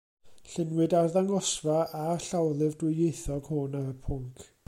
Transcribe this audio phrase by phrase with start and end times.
[0.53, 4.49] Lluniwyd arddangosfa a'r llawlyfr dwyieithog hwn ar y pwnc.